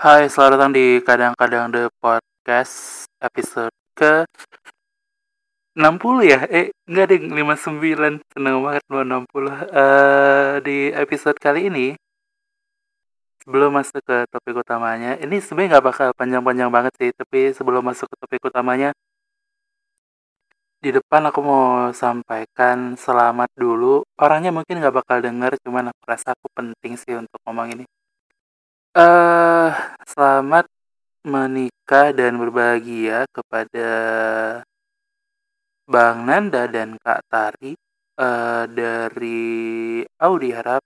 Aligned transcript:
Hai, 0.00 0.32
selamat 0.32 0.52
datang 0.56 0.72
di 0.72 0.84
Kadang-Kadang 1.04 1.76
The 1.76 1.82
Podcast 2.00 3.04
episode 3.20 3.68
ke 3.92 4.24
60 5.76 6.24
ya? 6.24 6.40
Eh, 6.48 6.72
enggak 6.88 7.04
deh, 7.12 7.20
59. 7.28 8.16
Seneng 8.32 8.64
banget 8.64 8.84
mau 8.88 9.04
60. 9.04 9.52
Eh, 9.68 10.64
di 10.64 10.88
episode 10.96 11.36
kali 11.36 11.68
ini, 11.68 11.86
sebelum 13.44 13.76
masuk 13.76 14.00
ke 14.00 14.24
topik 14.32 14.64
utamanya, 14.64 15.20
ini 15.20 15.36
sebenarnya 15.44 15.68
nggak 15.76 15.86
bakal 15.92 16.08
panjang-panjang 16.16 16.70
banget 16.72 16.92
sih, 16.96 17.10
tapi 17.12 17.52
sebelum 17.52 17.82
masuk 17.84 18.08
ke 18.08 18.16
topik 18.24 18.40
utamanya, 18.48 18.96
di 20.80 20.90
depan 20.96 21.28
aku 21.28 21.40
mau 21.44 21.92
sampaikan 21.92 22.96
selamat 22.96 23.52
dulu. 23.52 24.00
Orangnya 24.16 24.48
mungkin 24.48 24.80
nggak 24.80 24.96
bakal 24.96 25.20
denger, 25.20 25.60
cuman 25.60 25.92
aku 25.92 26.02
rasa 26.08 26.32
aku 26.32 26.48
penting 26.56 26.96
sih 26.96 27.12
untuk 27.20 27.36
ngomong 27.44 27.68
ini. 27.76 27.84
Eh, 28.90 29.70
selamat 30.02 30.66
menikah 31.22 32.10
dan 32.10 32.34
berbahagia 32.42 33.22
kepada 33.30 33.90
Bang 35.86 36.26
Nanda 36.26 36.66
dan 36.66 36.98
Kak 36.98 37.22
Tari 37.30 37.78
eh, 38.18 38.64
dari 38.66 40.02
Audi 40.18 40.50
Harap. 40.50 40.82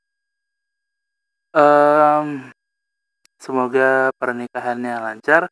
Em, 1.57 2.53
semoga 3.41 4.13
pernikahannya 4.21 4.95
lancar, 5.01 5.49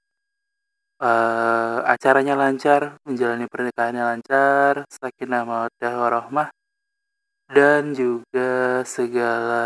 eh, 1.01 1.79
acaranya 1.89 2.35
lancar, 2.37 3.01
menjalani 3.09 3.47
pernikahannya 3.49 4.05
lancar, 4.11 4.85
sakinah 4.93 5.43
mawaddah 5.49 5.95
warahmah, 6.03 6.49
dan 7.53 7.93
juga 7.93 8.81
segala 8.89 9.65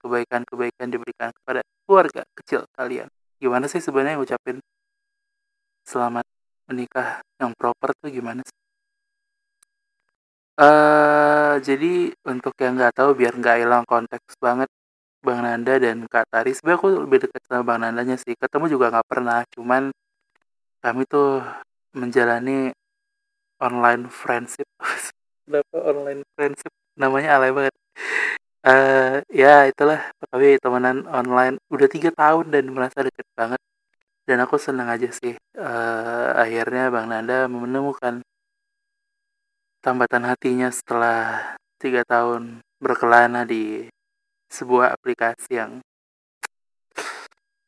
kebaikan-kebaikan 0.00 0.88
diberikan 0.88 1.30
kepada 1.36 1.60
keluarga 1.84 2.22
kecil 2.32 2.64
kalian. 2.72 3.08
Gimana 3.36 3.68
sih 3.68 3.80
sebenarnya 3.84 4.16
ngucapin 4.16 4.56
selamat 5.84 6.24
menikah 6.68 7.20
yang 7.36 7.52
proper 7.56 7.92
tuh 8.00 8.08
gimana 8.08 8.40
sih? 8.40 8.56
Eh, 10.60 11.54
jadi 11.64 12.12
untuk 12.28 12.52
yang 12.60 12.76
nggak 12.76 12.92
tahu 12.96 13.10
biar 13.16 13.32
nggak 13.40 13.56
hilang 13.64 13.84
konteks 13.88 14.36
banget 14.40 14.68
Bang 15.24 15.40
Nanda 15.44 15.76
dan 15.76 16.04
Kak 16.08 16.28
Tari. 16.32 16.52
Sebenarnya 16.56 16.78
aku 16.80 16.88
lebih 17.04 17.18
dekat 17.24 17.42
sama 17.48 17.62
Bang 17.68 17.80
Nandanya 17.84 18.16
sih. 18.20 18.32
Ketemu 18.36 18.66
juga 18.72 18.86
nggak 18.92 19.08
pernah, 19.08 19.40
cuman 19.56 19.92
kami 20.84 21.02
tuh 21.08 21.44
menjalani 21.96 22.72
online 23.60 24.08
friendship. 24.08 24.68
Kenapa 25.44 25.76
online 25.80 26.22
friendship? 26.36 26.72
Namanya 27.00 27.28
alay 27.36 27.50
banget. 27.56 27.74
Eh, 28.60 29.24
ya 29.40 29.64
itulah 29.70 30.00
kami 30.28 30.60
temenan 30.62 30.98
online 31.08 31.56
udah 31.72 31.88
tiga 31.94 32.10
tahun 32.12 32.52
dan 32.52 32.64
merasa 32.74 32.98
deket 33.06 33.26
banget. 33.38 33.60
Dan 34.28 34.38
aku 34.44 34.56
senang 34.60 34.88
aja 34.94 35.08
sih. 35.20 35.34
eh, 35.56 36.28
akhirnya 36.42 36.92
Bang 36.94 37.06
Nanda 37.10 37.48
menemukan 37.50 38.14
tambatan 39.84 40.24
hatinya 40.28 40.68
setelah 40.68 41.18
tiga 41.80 42.04
tahun 42.04 42.60
berkelana 42.84 43.48
di 43.48 43.88
sebuah 44.52 44.92
aplikasi 44.96 45.56
yang 45.56 45.72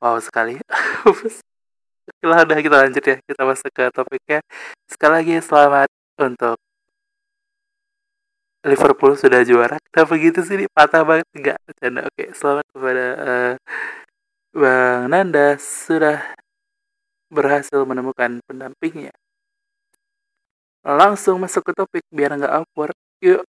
wow 0.03 0.19
sekali. 0.20 0.60
Lah 2.28 2.42
udah 2.44 2.58
kita 2.60 2.77
lanjut 2.83 3.05
ya 3.06 3.16
kita 3.22 3.42
masuk 3.48 3.70
ke 3.72 3.84
topiknya. 3.94 4.41
Sekali 4.91 5.12
lagi 5.22 5.34
selamat 5.41 5.88
untuk 6.20 6.58
Liverpool 8.63 9.19
sudah 9.19 9.43
juara. 9.43 9.77
Kenapa 9.91 10.15
gitu 10.23 10.41
sih? 10.47 10.71
Patah 10.71 11.03
banget 11.03 11.27
enggak? 11.35 11.59
Bercanda. 11.67 12.01
Oke, 12.07 12.25
selamat 12.31 12.65
kepada 12.71 13.07
eh, 13.19 13.55
Bang 14.55 15.11
Nanda 15.11 15.59
sudah 15.59 16.23
berhasil 17.33 17.83
menemukan 17.83 18.39
pendampingnya. 18.47 19.11
Langsung 20.87 21.43
masuk 21.43 21.62
ke 21.71 21.72
topik 21.75 22.05
biar 22.15 22.39
nggak 22.39 22.55
awkward. 22.62 22.95
Yuk. 23.22 23.43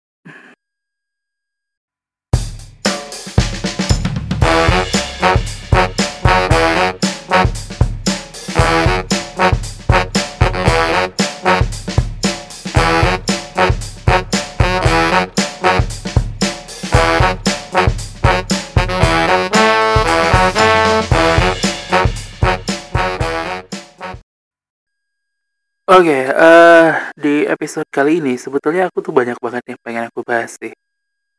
Episode 27.63 27.87
kali 27.87 28.19
ini 28.19 28.35
sebetulnya 28.35 28.91
aku 28.91 28.99
tuh 28.99 29.15
banyak 29.15 29.39
banget 29.39 29.63
yang 29.71 29.79
pengen 29.79 30.11
aku 30.11 30.19
bahas 30.19 30.59
sih. 30.59 30.75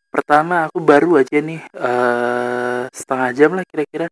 Pertama, 0.09 0.65
aku 0.65 0.81
baru 0.81 1.21
aja 1.21 1.37
nih 1.37 1.61
eh 1.61 2.89
setengah 2.89 3.29
jam 3.37 3.53
lah 3.53 3.61
kira-kira 3.69 4.09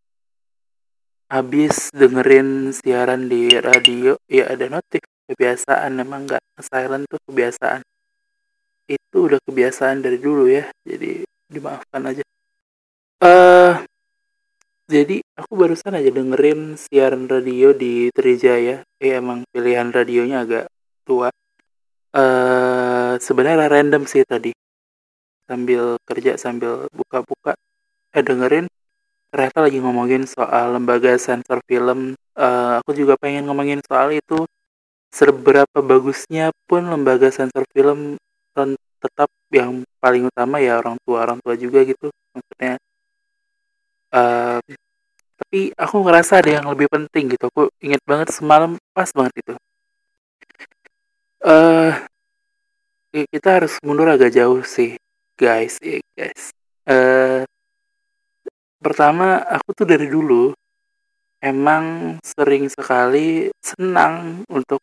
habis 1.25 1.89
dengerin 1.89 2.69
siaran 2.69 3.25
di 3.25 3.49
radio. 3.57 4.13
Ya 4.29 4.45
ada 4.45 4.69
notif 4.69 5.01
kebiasaan 5.25 5.97
emang 5.97 6.29
nggak 6.29 6.37
silent 6.61 7.09
tuh 7.09 7.17
kebiasaan. 7.25 7.81
Itu 8.85 9.33
udah 9.33 9.41
kebiasaan 9.49 10.05
dari 10.05 10.21
dulu 10.21 10.45
ya. 10.53 10.69
Jadi 10.85 11.25
dimaafkan 11.49 12.13
aja. 12.13 12.21
Eh 13.25 13.75
jadi 14.85 15.17
aku 15.33 15.57
barusan 15.57 15.97
aja 15.97 16.13
dengerin 16.13 16.77
siaran 16.77 17.25
radio 17.25 17.73
di 17.73 18.13
Trijaya. 18.13 18.85
Eh 19.01 19.17
emang 19.17 19.49
pilihan 19.49 19.89
radionya 19.89 20.45
agak 20.45 20.69
tua. 21.09 21.33
Eh 22.13 23.13
sebenarnya 23.17 23.65
random 23.73 24.03
sih 24.05 24.21
tadi. 24.21 24.53
Sambil 25.49 25.97
kerja 26.07 26.37
sambil 26.39 26.87
buka-buka 26.93 27.53
eh 28.15 28.23
dengerin 28.23 28.65
ternyata 29.31 29.59
lagi 29.65 29.79
ngomongin 29.83 30.23
soal 30.29 30.77
lembaga 30.77 31.17
sensor 31.17 31.59
film. 31.69 32.13
Eh 32.37 32.71
aku 32.81 32.91
juga 32.97 33.15
pengen 33.21 33.49
ngomongin 33.49 33.81
soal 33.85 34.13
itu. 34.15 34.45
Seberapa 35.13 35.79
bagusnya 35.81 36.51
pun 36.69 36.85
lembaga 36.89 37.29
sensor 37.33 37.65
film 37.73 38.17
tetap 39.03 39.29
yang 39.53 39.83
paling 40.03 40.29
utama 40.29 40.57
ya 40.63 40.79
orang 40.81 40.97
tua 41.05 41.25
orang 41.25 41.39
tua 41.43 41.55
juga 41.57 41.81
gitu. 41.85 42.09
Maksudnya 42.35 42.77
eh 44.13 44.59
tapi 45.39 45.59
aku 45.75 45.95
ngerasa 46.05 46.33
ada 46.41 46.51
yang 46.61 46.67
lebih 46.71 46.87
penting 46.89 47.33
gitu. 47.33 47.45
Aku 47.51 47.63
inget 47.83 48.01
banget 48.07 48.29
semalam 48.33 48.77
pas 48.95 49.09
banget 49.13 49.33
itu. 49.43 49.53
Eh, 51.43 51.91
kita 53.11 53.59
harus 53.59 53.75
mundur 53.83 54.07
agak 54.07 54.31
jauh 54.31 54.63
sih, 54.63 54.95
guys. 55.35 55.75
Eh, 55.83 55.99
guys. 56.15 56.55
Eh 56.87 57.43
pertama 58.79 59.43
aku 59.43 59.75
tuh 59.75 59.87
dari 59.87 60.07
dulu 60.07 60.55
emang 61.43 62.15
sering 62.23 62.67
sekali 62.71 63.51
senang 63.59 64.43
untuk 64.47 64.79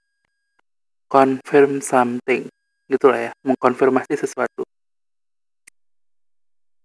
confirm 1.08 1.80
something 1.80 2.44
gitu 2.92 3.06
lah 3.08 3.28
ya, 3.28 3.32
mengkonfirmasi 3.40 4.20
sesuatu. 4.20 4.60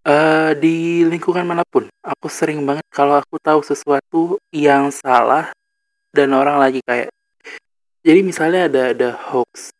Eh 0.07 0.55
di 0.55 1.03
lingkungan 1.03 1.43
mana 1.43 1.67
pun, 1.67 1.91
aku 1.99 2.31
sering 2.31 2.63
banget 2.63 2.87
kalau 2.95 3.19
aku 3.19 3.35
tahu 3.43 3.59
sesuatu 3.59 4.39
yang 4.55 4.87
salah 4.87 5.51
dan 6.15 6.31
orang 6.31 6.63
lagi 6.63 6.79
kayak 6.79 7.11
jadi 8.05 8.21
misalnya 8.21 8.69
ada 8.69 8.81
ada 8.93 9.09
hoax. 9.33 9.73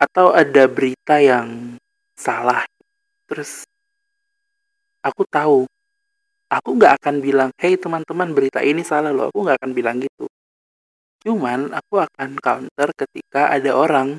Atau 0.00 0.32
ada 0.32 0.64
berita 0.64 1.20
yang 1.20 1.76
salah. 2.16 2.64
Terus 3.28 3.68
aku 5.04 5.28
tahu. 5.28 5.68
Aku 6.48 6.76
nggak 6.76 7.00
akan 7.00 7.20
bilang 7.20 7.50
hey 7.60 7.76
teman-teman 7.76 8.32
berita 8.32 8.64
ini 8.64 8.80
salah 8.80 9.12
loh. 9.12 9.28
Aku 9.28 9.44
nggak 9.44 9.60
akan 9.60 9.72
bilang 9.76 10.00
gitu. 10.00 10.24
Cuman 11.20 11.76
aku 11.76 12.00
akan 12.00 12.40
counter 12.40 12.88
ketika 12.96 13.52
ada 13.52 13.76
orang 13.76 14.16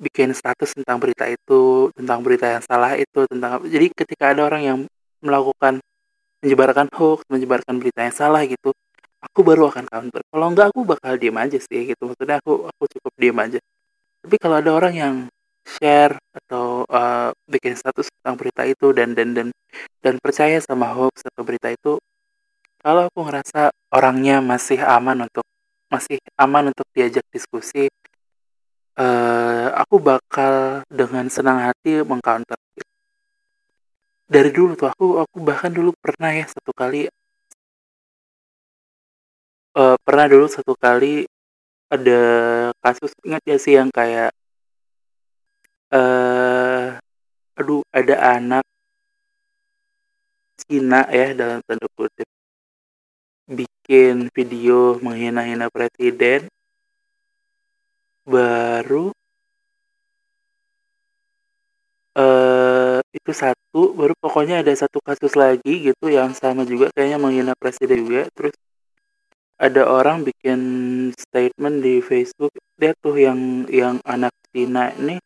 bikin 0.00 0.32
status 0.32 0.72
tentang 0.78 0.96
berita 1.02 1.26
itu 1.28 1.90
tentang 1.92 2.22
berita 2.22 2.46
yang 2.46 2.62
salah 2.62 2.94
itu 2.94 3.26
tentang 3.26 3.66
jadi 3.66 3.90
ketika 3.90 4.30
ada 4.30 4.46
orang 4.46 4.62
yang 4.62 4.78
melakukan 5.18 5.82
menyebarkan 6.38 6.86
hoax 6.94 7.26
menyebarkan 7.26 7.82
berita 7.82 8.06
yang 8.06 8.14
salah 8.14 8.46
gitu 8.46 8.70
aku 9.22 9.40
baru 9.42 9.70
akan 9.70 9.84
counter. 9.90 10.22
Kalau 10.30 10.46
enggak 10.50 10.66
aku 10.70 10.80
bakal 10.86 11.12
diem 11.18 11.36
aja 11.38 11.58
sih 11.58 11.80
gitu. 11.90 12.02
Maksudnya 12.10 12.38
aku 12.42 12.66
aku 12.70 12.84
cukup 12.98 13.12
diem 13.18 13.38
aja. 13.38 13.58
Tapi 14.22 14.36
kalau 14.38 14.56
ada 14.58 14.70
orang 14.74 14.94
yang 14.94 15.14
share 15.68 16.16
atau 16.32 16.88
uh, 16.88 17.30
bikin 17.44 17.76
status 17.76 18.08
tentang 18.08 18.36
berita 18.40 18.62
itu 18.64 18.90
dan 18.96 19.12
dan 19.12 19.36
dan 19.36 19.48
dan 20.00 20.14
percaya 20.16 20.56
sama 20.64 20.88
hoax 20.96 21.28
atau 21.28 21.44
berita 21.44 21.68
itu 21.68 22.00
kalau 22.80 23.10
aku 23.10 23.20
ngerasa 23.28 23.68
orangnya 23.92 24.40
masih 24.40 24.80
aman 24.80 25.28
untuk 25.28 25.44
masih 25.92 26.16
aman 26.40 26.72
untuk 26.72 26.88
diajak 26.96 27.24
diskusi 27.28 27.90
eh 28.98 29.68
aku 29.78 30.02
bakal 30.02 30.82
dengan 30.90 31.30
senang 31.30 31.62
hati 31.62 32.02
mengcounter. 32.02 32.58
Dari 34.28 34.50
dulu 34.52 34.76
tuh 34.76 34.88
aku 34.92 35.06
aku 35.24 35.36
bahkan 35.40 35.72
dulu 35.72 35.94
pernah 35.96 36.34
ya 36.34 36.44
satu 36.44 36.72
kali 36.76 37.08
uh, 39.78 39.96
pernah 40.02 40.26
dulu 40.26 40.46
satu 40.50 40.74
kali 40.74 41.24
ada 41.88 42.20
kasus 42.82 43.14
ingat 43.24 43.42
ya 43.46 43.56
sih 43.56 43.74
yang 43.78 43.88
kayak 43.94 44.34
uh, 45.94 46.98
aduh 47.54 47.82
ada 47.94 48.14
anak 48.36 48.64
Cina 50.58 51.06
ya 51.08 51.32
dalam 51.32 51.62
tanda 51.64 51.86
kutip 51.96 52.28
bikin 53.48 54.28
video 54.36 55.00
menghina-hina 55.00 55.72
presiden 55.72 56.50
baru 58.28 59.08
uh, 62.12 63.00
itu 63.16 63.30
satu 63.32 63.96
baru 63.96 64.12
pokoknya 64.20 64.60
ada 64.60 64.76
satu 64.76 65.00
kasus 65.00 65.32
lagi 65.32 65.88
gitu 65.88 66.12
yang 66.12 66.36
sama 66.36 66.68
juga 66.68 66.92
kayaknya 66.92 67.16
menghina 67.16 67.56
presiden 67.56 68.04
juga 68.04 68.28
terus 68.36 68.52
ada 69.58 69.82
orang 69.90 70.22
bikin 70.22 70.60
statement 71.18 71.82
di 71.82 71.98
Facebook 71.98 72.54
dia 72.78 72.94
tuh 73.02 73.18
yang 73.18 73.66
yang 73.66 73.98
anak 74.06 74.30
Cina 74.54 74.94
ini 74.94 75.18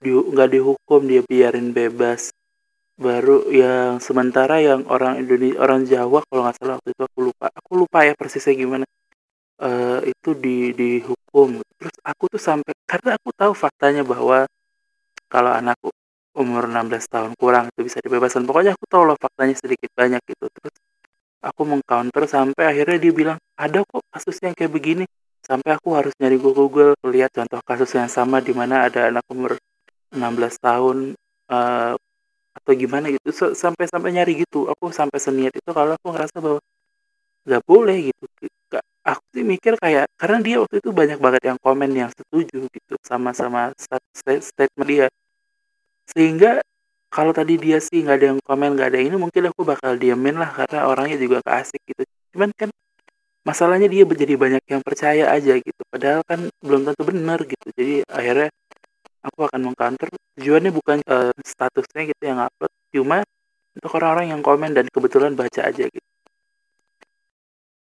di 0.00 0.08
nggak 0.08 0.50
dihukum 0.56 1.04
dia 1.04 1.20
biarin 1.20 1.76
bebas. 1.76 2.32
Baru 2.98 3.46
yang 3.52 4.02
sementara 4.02 4.58
yang 4.58 4.82
orang 4.90 5.22
Indonesia 5.22 5.62
orang 5.62 5.86
Jawa 5.86 6.24
kalau 6.26 6.42
nggak 6.48 6.56
salah 6.58 6.74
waktu 6.80 6.90
itu 6.96 7.02
aku 7.04 7.18
lupa. 7.30 7.46
Aku 7.52 7.70
lupa 7.78 7.98
ya 8.08 8.12
persisnya 8.16 8.56
gimana. 8.56 8.86
Uh, 9.60 10.00
itu 10.08 10.30
di 10.34 10.72
dihukum. 10.74 11.60
Terus 11.78 11.96
aku 12.02 12.24
tuh 12.32 12.42
sampai 12.42 12.72
karena 12.88 13.20
aku 13.20 13.30
tahu 13.36 13.52
faktanya 13.54 14.02
bahwa 14.02 14.48
kalau 15.28 15.52
anakku 15.52 15.92
umur 16.34 16.70
16 16.70 17.04
tahun 17.10 17.32
kurang 17.36 17.68
itu 17.70 17.80
bisa 17.86 17.98
dibebaskan. 18.00 18.48
Pokoknya 18.48 18.74
aku 18.74 18.86
tahu 18.88 19.02
loh 19.12 19.18
faktanya 19.20 19.54
sedikit 19.54 19.92
banyak 19.94 20.22
gitu. 20.24 20.46
Terus 20.50 20.74
aku 21.42 21.62
mengcounter 21.62 22.24
sampai 22.26 22.64
akhirnya 22.74 22.98
dia 22.98 23.12
bilang 23.14 23.38
ada 23.54 23.82
kok 23.86 24.02
kasus 24.10 24.36
yang 24.42 24.54
kayak 24.54 24.72
begini. 24.74 25.04
Sampai 25.38 25.72
aku 25.72 25.96
harus 25.96 26.12
nyari 26.20 26.36
Google 26.36 26.92
lihat 27.08 27.32
contoh 27.32 27.62
kasus 27.64 27.96
yang 27.96 28.10
sama 28.10 28.42
di 28.44 28.52
mana 28.52 28.84
ada 28.90 29.08
anak 29.08 29.24
umur 29.32 29.56
16 30.12 30.20
tahun 30.60 30.96
uh, 31.48 31.94
atau 32.58 32.72
gimana 32.76 33.08
gitu. 33.14 33.32
Sampai 33.54 33.88
sampai 33.88 34.10
nyari 34.12 34.44
gitu. 34.44 34.68
Aku 34.68 34.92
sampai 34.92 35.16
seniat 35.16 35.54
itu 35.56 35.70
kalau 35.72 35.96
aku 35.96 36.12
ngerasa 36.12 36.36
bahwa 36.42 36.60
nggak 37.48 37.62
boleh 37.64 38.12
gitu. 38.12 38.24
Aku 39.08 39.24
sih 39.32 39.40
mikir 39.46 39.80
kayak 39.80 40.04
karena 40.20 40.38
dia 40.44 40.56
waktu 40.60 40.84
itu 40.84 40.90
banyak 40.92 41.16
banget 41.16 41.42
yang 41.48 41.58
komen 41.64 41.90
yang 41.96 42.10
setuju 42.12 42.68
gitu 42.68 42.94
sama-sama 43.00 43.72
statement 44.20 44.84
dia. 44.84 45.08
Sehingga 46.12 46.60
kalau 47.08 47.32
tadi 47.32 47.56
dia 47.56 47.78
sih 47.80 48.04
nggak 48.04 48.16
ada 48.20 48.26
yang 48.36 48.40
komen 48.44 48.76
nggak 48.76 48.88
ada 48.92 49.00
ini 49.00 49.16
mungkin 49.16 49.48
aku 49.48 49.64
bakal 49.64 49.96
diemin 49.96 50.36
lah 50.36 50.50
karena 50.52 50.84
orangnya 50.90 51.16
juga 51.16 51.40
gak 51.40 51.56
asik 51.64 51.80
gitu. 51.88 52.02
Cuman 52.36 52.50
kan 52.52 52.68
masalahnya 53.48 53.88
dia 53.88 54.04
menjadi 54.04 54.34
banyak 54.36 54.64
yang 54.68 54.82
percaya 54.84 55.24
aja 55.32 55.56
gitu. 55.56 55.82
Padahal 55.88 56.20
kan 56.28 56.52
belum 56.60 56.80
tentu 56.84 57.02
benar 57.08 57.40
gitu. 57.48 57.66
Jadi 57.72 58.04
akhirnya 58.04 58.48
aku 59.24 59.40
akan 59.48 59.60
mengcounter. 59.72 60.08
Tujuannya 60.36 60.70
bukan 60.70 60.98
uh, 61.08 61.32
statusnya 61.42 62.02
gitu 62.12 62.22
yang 62.28 62.38
upload 62.44 62.72
cuma 62.92 63.18
untuk 63.72 63.90
orang-orang 63.96 64.26
yang 64.36 64.42
komen 64.44 64.70
dan 64.76 64.86
kebetulan 64.92 65.32
baca 65.32 65.60
aja 65.64 65.84
gitu. 65.88 66.08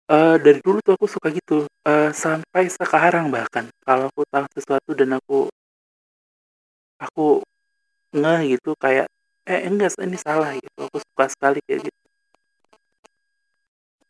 Uh, 0.04 0.36
dari 0.36 0.60
dulu 0.60 0.84
tuh 0.84 1.00
aku 1.00 1.08
suka 1.08 1.32
gitu. 1.32 1.64
Uh, 1.80 2.12
sampai 2.12 2.68
sekarang 2.68 3.32
bahkan 3.32 3.72
kalau 3.88 4.12
aku 4.12 4.22
tahu 4.28 4.44
sesuatu 4.52 4.92
dan 4.92 5.16
aku 5.16 5.48
aku 7.00 7.40
ngeh 8.14 8.56
gitu 8.56 8.76
kayak 8.78 9.10
eh 9.44 9.60
enggak 9.68 9.96
ini 10.00 10.16
salah 10.16 10.56
gitu. 10.56 10.78
Aku 10.88 10.98
suka 11.00 11.24
sekali 11.28 11.58
kayak 11.64 11.88
gitu. 11.88 12.00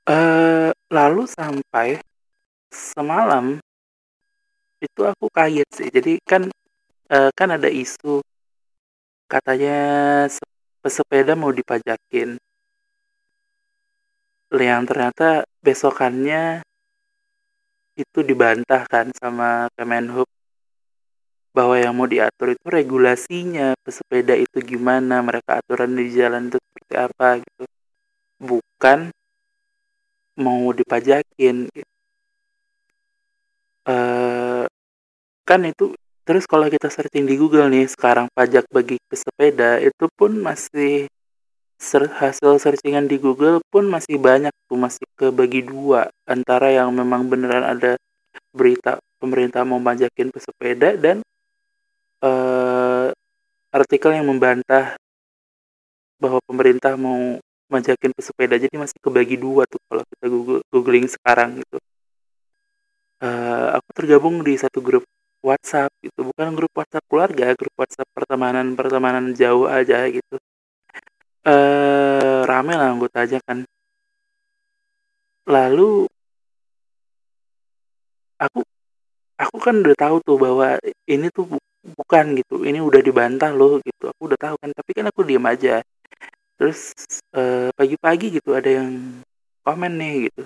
Uh, 0.04 0.70
lalu 0.92 1.24
sampai 1.24 1.96
semalam 2.68 3.56
itu 4.78 5.00
aku 5.02 5.26
kaget 5.32 5.68
sih. 5.72 5.88
Jadi 5.88 6.20
kan 6.22 6.46
uh, 7.10 7.30
kan 7.32 7.48
ada 7.56 7.66
isu 7.66 8.20
katanya 9.26 9.78
pesepeda 10.84 11.32
mau 11.34 11.50
dipajakin. 11.50 12.36
Yang 14.54 14.82
ternyata 14.86 15.28
besokannya 15.64 16.62
itu 17.98 18.18
dibantah 18.22 18.86
kan 18.86 19.10
sama 19.14 19.66
Kemenhub 19.74 20.28
bahwa 21.54 21.78
yang 21.78 21.94
mau 21.94 22.10
diatur 22.10 22.58
itu 22.58 22.66
regulasinya 22.66 23.78
pesepeda 23.80 24.34
itu 24.34 24.58
gimana 24.58 25.22
mereka 25.22 25.62
aturan 25.62 25.94
di 25.94 26.10
jalan 26.10 26.50
itu 26.50 26.58
seperti 26.58 26.94
apa 26.98 27.28
gitu 27.38 27.64
bukan 28.42 28.98
mau 30.34 30.66
dipajakin 30.74 31.70
gitu. 31.70 31.92
uh, 33.86 34.66
kan 35.46 35.60
itu 35.62 35.94
Terus 36.24 36.48
kalau 36.48 36.72
kita 36.72 36.88
searching 36.88 37.28
di 37.28 37.36
Google 37.36 37.68
nih, 37.68 37.84
sekarang 37.84 38.32
pajak 38.32 38.64
bagi 38.72 38.96
pesepeda 39.12 39.76
itu 39.84 40.08
pun 40.16 40.32
masih 40.40 41.04
hasil 41.92 42.56
searchingan 42.56 43.04
di 43.04 43.20
Google 43.20 43.60
pun 43.68 43.84
masih 43.92 44.16
banyak 44.16 44.48
tuh 44.64 44.80
masih 44.80 45.04
kebagi 45.20 45.68
dua 45.68 46.08
antara 46.24 46.72
yang 46.72 46.88
memang 46.96 47.28
beneran 47.28 47.60
ada 47.60 48.00
berita 48.56 48.96
pemerintah 49.20 49.68
mau 49.68 49.76
pajakin 49.84 50.32
pesepeda 50.32 50.96
dan 50.96 51.20
uh, 52.24 53.12
artikel 53.68 54.10
yang 54.16 54.24
membantah 54.24 54.96
bahwa 56.16 56.40
pemerintah 56.48 56.96
mau 56.96 57.36
majakin 57.68 58.12
pesepeda. 58.16 58.56
Jadi 58.56 58.74
masih 58.80 58.96
kebagi 59.02 59.36
dua 59.36 59.68
tuh 59.68 59.80
kalau 59.90 60.02
kita 60.08 60.26
google 60.32 60.60
googling 60.72 61.06
sekarang 61.10 61.60
gitu. 61.60 61.76
Uh, 63.20 63.76
aku 63.80 63.88
tergabung 63.96 64.44
di 64.44 64.56
satu 64.56 64.80
grup 64.80 65.04
WhatsApp 65.44 65.92
gitu. 66.00 66.32
Bukan 66.32 66.56
grup 66.56 66.72
WhatsApp 66.72 67.04
keluarga 67.10 67.52
grup 67.52 67.74
WhatsApp 67.76 68.08
pertemanan 68.16 68.72
pertemanan 68.78 69.36
jauh 69.36 69.68
aja 69.68 70.08
gitu. 70.08 70.36
Eh 71.44 72.40
rame 72.48 72.72
lah 72.72 72.88
anggota 72.94 73.24
aja 73.24 73.38
kan. 73.44 73.68
Lalu 75.44 76.08
aku 78.40 78.60
aku 79.36 79.56
kan 79.60 79.74
udah 79.82 79.96
tahu 79.96 80.16
tuh 80.24 80.36
bahwa 80.40 80.68
ini 81.04 81.28
tuh 81.28 81.44
bukan 81.84 82.40
gitu 82.40 82.64
ini 82.64 82.80
udah 82.80 83.04
dibantah 83.04 83.52
loh 83.52 83.76
gitu 83.84 84.08
aku 84.08 84.32
udah 84.32 84.38
tahu 84.40 84.56
kan 84.56 84.72
tapi 84.72 84.90
kan 84.96 85.06
aku 85.12 85.20
diam 85.28 85.44
aja. 85.44 85.84
Terus 86.56 86.96
pagi-pagi 87.76 88.40
gitu 88.40 88.56
ada 88.56 88.70
yang 88.70 89.20
komen 89.66 89.92
nih 90.00 90.14
gitu. 90.30 90.42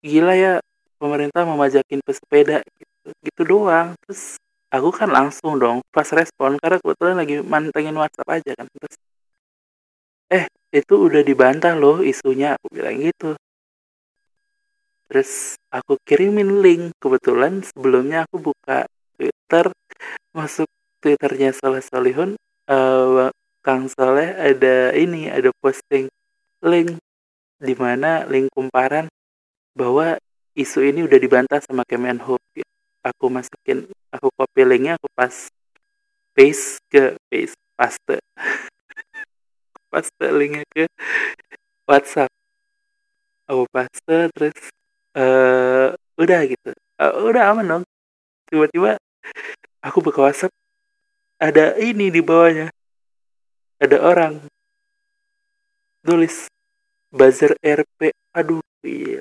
Gila 0.00 0.34
ya 0.34 0.52
pemerintah 0.96 1.44
memajakin 1.44 2.00
pesepeda 2.00 2.64
gitu, 2.64 3.08
gitu 3.20 3.42
doang. 3.44 3.92
Terus 4.02 4.40
aku 4.72 4.88
kan 4.90 5.12
langsung 5.12 5.60
dong 5.60 5.84
pas 5.92 6.08
respon 6.08 6.56
karena 6.56 6.80
kebetulan 6.80 7.16
lagi 7.20 7.34
mantengin 7.44 7.94
WhatsApp 8.00 8.40
aja 8.40 8.52
kan. 8.56 8.66
Terus 8.70 8.94
eh 10.30 10.44
itu 10.70 10.94
udah 10.94 11.22
dibantah 11.26 11.74
loh 11.74 12.00
isunya 12.00 12.56
aku 12.56 12.70
bilang 12.72 12.96
gitu. 13.02 13.36
Terus 15.10 15.58
aku 15.74 15.98
kirimin 16.06 16.62
link. 16.64 16.96
Kebetulan 16.96 17.60
sebelumnya 17.66 18.24
aku 18.24 18.54
buka 18.54 18.86
Twitter 19.18 19.74
masuk 20.36 20.68
Twitternya 21.00 21.56
Soleh 21.56 21.80
Solihun 21.80 22.36
uh, 22.68 23.32
Kang 23.64 23.88
Soleh 23.88 24.36
ada 24.36 24.92
ini 24.96 25.32
ada 25.32 25.52
posting 25.60 26.08
link 26.60 27.00
di 27.60 27.74
mana 27.76 28.24
link 28.28 28.52
kumparan 28.52 29.08
bahwa 29.76 30.16
isu 30.56 30.84
ini 30.84 31.04
udah 31.04 31.18
dibantah 31.20 31.60
sama 31.60 31.84
Kemenhub 31.88 32.40
aku 33.00 33.26
masukin 33.32 33.88
aku 34.12 34.28
copy 34.36 34.62
linknya 34.64 35.00
aku 35.00 35.08
pas 35.16 35.48
paste 36.36 36.80
ke 36.92 37.16
paste 37.32 37.60
paste. 37.80 38.16
Paste 39.90 40.26
linknya 40.30 40.62
ke 40.70 40.84
WhatsApp. 41.88 42.30
Aku 43.50 43.66
paste 43.72 44.30
terus 44.36 44.58
uh, 45.18 45.96
udah 46.14 46.40
gitu. 46.46 46.70
Uh, 47.00 47.12
udah 47.26 47.50
aman 47.50 47.66
dong. 47.66 47.84
Tiba-tiba 48.46 49.00
aku 49.80 49.98
buka 50.04 50.28
WhatsApp 50.28 50.52
ada 51.40 51.72
ini 51.80 52.12
di 52.12 52.20
bawahnya. 52.20 52.68
Ada 53.80 53.96
orang. 53.96 54.44
Tulis 56.04 56.48
buzzer 57.10 57.56
RP 57.58 58.14
aduh 58.30 58.62
iya 58.86 59.18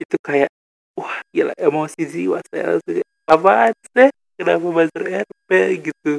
itu 0.00 0.16
kayak 0.24 0.48
wah 0.96 1.20
gila 1.28 1.52
emosi 1.60 2.00
jiwa 2.08 2.40
saya 2.48 2.80
langsung 2.80 3.04
apa 3.28 3.76
sih 3.92 4.08
kenapa 4.40 4.66
buzzer 4.72 5.04
RP 5.28 5.50
gitu? 5.90 6.12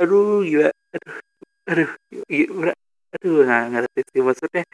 Aduh 0.00 0.44
gila. 0.46 0.70
Aduh 0.92 1.16
aduh 1.68 1.90
gila, 2.28 2.72
aduh 3.16 3.36
nggak 3.44 3.64
ngerti 3.72 4.00
sih 4.12 4.22
maksudnya. 4.24 4.64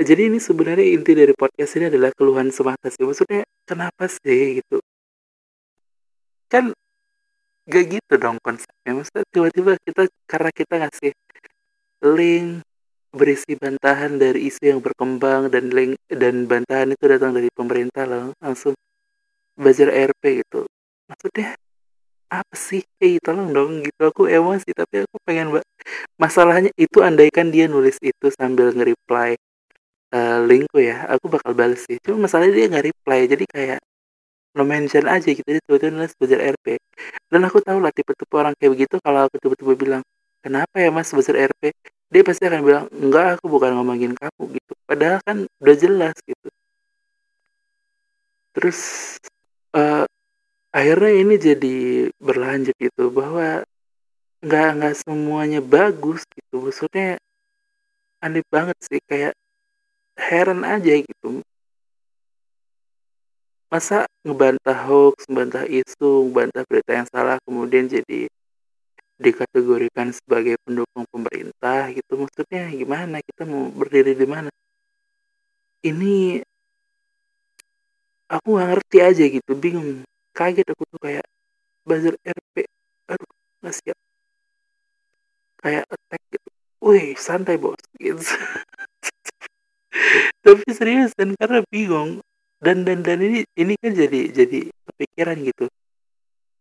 Jadi 0.00 0.22
ini 0.32 0.38
sebenarnya 0.40 0.86
inti 0.96 1.12
dari 1.12 1.32
podcast 1.36 1.76
ini 1.76 1.92
adalah 1.92 2.08
keluhan 2.16 2.48
semata 2.48 2.88
sih. 2.88 3.04
Maksudnya 3.04 3.44
kenapa 3.68 4.08
sih 4.08 4.64
gitu 4.64 4.79
kan 6.50 6.74
gak 7.70 7.84
gitu 7.86 8.14
dong 8.18 8.36
konsepnya. 8.42 8.90
Maksudnya 8.98 9.24
tiba-tiba 9.30 9.72
kita 9.86 10.02
karena 10.26 10.50
kita 10.50 10.74
ngasih 10.82 11.12
link 12.10 12.66
berisi 13.10 13.58
bantahan 13.58 14.18
dari 14.22 14.46
isu 14.46 14.62
yang 14.70 14.80
berkembang 14.82 15.50
dan 15.50 15.70
link 15.70 15.98
dan 16.06 16.46
bantahan 16.46 16.94
itu 16.94 17.04
datang 17.10 17.34
dari 17.34 17.50
pemerintah 17.50 18.06
lah 18.06 18.30
langsung 18.42 18.74
buzzer 19.58 19.90
RP 19.90 20.42
gitu. 20.42 20.66
Maksudnya 21.10 21.58
apa 22.30 22.54
sih? 22.54 22.82
Hey 23.02 23.18
tolong 23.18 23.50
dong 23.50 23.82
gitu. 23.82 24.00
Aku 24.10 24.30
emosi 24.30 24.70
tapi 24.74 25.02
aku 25.06 25.16
pengen 25.26 25.50
mbak 25.54 25.66
masalahnya 26.18 26.70
itu 26.78 27.02
andaikan 27.02 27.50
dia 27.50 27.66
nulis 27.66 27.98
itu 28.02 28.30
sambil 28.30 28.70
nge-reply 28.70 29.34
uh, 30.14 30.38
linkku 30.46 30.78
ya 30.78 31.06
aku 31.10 31.26
bakal 31.30 31.52
balas 31.54 31.82
sih. 31.86 31.98
Cuma 32.02 32.26
masalahnya 32.30 32.54
dia 32.54 32.66
nggak 32.70 32.86
reply 32.94 33.20
jadi 33.26 33.44
kayak 33.50 33.80
no 34.56 34.62
mention 34.66 35.06
aja 35.06 35.28
gitu. 35.30 35.46
Dia 35.46 35.62
tiba-tiba 35.62 35.90
nulis 35.94 36.14
buzzer 36.18 36.40
RP 36.40 36.78
dan 37.30 37.40
aku 37.46 37.62
tahu 37.62 37.78
lah 37.78 37.92
tipe-tipe 37.94 38.34
orang 38.34 38.54
kayak 38.58 38.72
begitu 38.74 38.94
kalau 39.02 39.26
aku 39.26 39.36
tiba-tiba 39.38 39.74
bilang 39.78 40.02
kenapa 40.42 40.74
ya 40.82 40.90
mas 40.90 41.10
buzzer 41.14 41.36
RP 41.38 41.70
dia 42.10 42.22
pasti 42.26 42.42
akan 42.50 42.62
bilang 42.66 42.84
enggak 42.90 43.38
aku 43.38 43.46
bukan 43.46 43.70
ngomongin 43.78 44.12
kamu 44.18 44.42
gitu. 44.58 44.72
Padahal 44.86 45.18
kan 45.22 45.46
udah 45.62 45.76
jelas 45.78 46.16
gitu. 46.26 46.48
Terus 48.50 48.78
uh, 49.78 50.04
akhirnya 50.74 51.12
ini 51.22 51.34
jadi 51.38 51.76
berlanjut 52.18 52.74
gitu 52.78 53.14
bahwa 53.14 53.62
nggak 54.42 54.68
nggak 54.82 54.94
semuanya 54.98 55.60
bagus 55.62 56.26
gitu. 56.26 56.66
Maksudnya 56.66 57.22
aneh 58.20 58.42
banget 58.50 58.76
sih 58.82 59.00
kayak 59.06 59.32
heran 60.18 60.66
aja 60.66 60.92
gitu 61.00 61.40
masa 63.70 64.10
ngebantah 64.26 64.78
hoax, 64.90 65.30
ngebantah 65.30 65.62
isu, 65.70 66.26
ngebantah 66.26 66.66
berita 66.66 66.92
yang 66.98 67.06
salah 67.06 67.38
kemudian 67.46 67.86
jadi 67.86 68.26
dikategorikan 69.14 70.10
sebagai 70.10 70.58
pendukung 70.66 71.06
pemerintah 71.06 71.86
gitu? 71.94 72.18
Maksudnya 72.18 72.66
gimana? 72.74 73.22
Kita 73.22 73.46
mau 73.46 73.70
berdiri 73.70 74.18
di 74.18 74.26
mana? 74.26 74.50
Ini 75.86 76.42
aku 78.26 78.58
nggak 78.58 78.68
ngerti 78.74 78.98
aja 79.00 79.24
gitu 79.30 79.52
bingung. 79.54 80.02
Kaget 80.34 80.66
aku 80.74 80.82
tuh 80.90 80.98
kayak 80.98 81.26
buzzer 81.86 82.18
RP 82.26 82.66
aduh 83.06 83.30
nggak 83.62 83.74
siap. 83.78 83.98
Kayak 85.62 85.86
attack 85.94 86.22
gitu. 86.34 86.48
Wih 86.82 87.14
santai 87.14 87.54
bos 87.54 87.78
gitu. 88.02 88.18
Tapi 90.44 90.66
serius 90.74 91.14
dan 91.14 91.38
karena 91.38 91.62
bingung 91.70 92.18
dan 92.60 92.84
dan 92.86 93.00
dan 93.00 93.18
ini 93.24 93.40
ini 93.56 93.72
kan 93.80 93.92
jadi 93.96 94.20
jadi 94.36 94.58
kepikiran 94.68 95.36
gitu. 95.48 95.64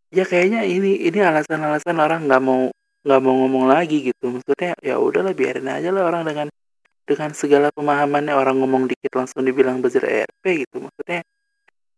Ya 0.10 0.24
kayaknya 0.26 0.66
ini 0.66 1.06
ini 1.08 1.20
alasan-alasan 1.22 1.98
orang 2.00 2.26
nggak 2.28 2.42
mau 2.42 2.72
nggak 3.06 3.20
mau 3.24 3.36
ngomong 3.46 3.66
lagi 3.74 3.96
gitu. 4.10 4.26
Maksudnya 4.36 4.74
ya 4.80 4.96
udahlah 4.98 5.34
biarin 5.36 5.68
aja 5.70 5.90
lah 5.96 6.04
orang 6.10 6.24
dengan 6.30 6.48
dengan 7.10 7.32
segala 7.36 7.68
pemahamannya. 7.76 8.34
Orang 8.34 8.64
ngomong 8.64 8.84
dikit 8.92 9.12
langsung 9.20 9.44
dibilang 9.48 9.84
buzzer 9.84 10.04
RP 10.04 10.44
gitu. 10.66 10.78
Maksudnya 10.88 11.20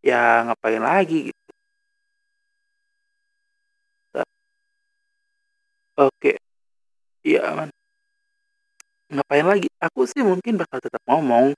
ya 0.01 0.45
ngapain 0.49 0.81
lagi 0.81 1.29
gitu. 1.29 1.51
Oke. 5.97 6.31
Iya 7.27 7.39
aman. 7.53 7.69
Ngapain 9.13 9.45
lagi? 9.45 9.67
Aku 9.85 10.07
sih 10.09 10.23
mungkin 10.25 10.55
bakal 10.61 10.79
tetap 10.81 11.01
ngomong 11.05 11.53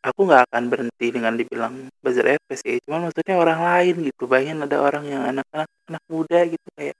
aku 0.00 0.20
nggak 0.28 0.42
akan 0.48 0.64
berhenti 0.72 1.06
dengan 1.12 1.32
dibilang 1.36 1.74
buzzer 2.00 2.24
RP 2.24 2.48
sih 2.56 2.76
cuman 2.88 3.10
maksudnya 3.10 3.36
orang 3.36 3.60
lain 3.60 3.94
gitu 4.08 4.24
bayangin 4.24 4.64
ada 4.64 4.80
orang 4.80 5.04
yang 5.04 5.22
anak-anak 5.28 5.68
anak 5.88 6.04
muda 6.08 6.40
gitu 6.48 6.68
kayak 6.76 6.96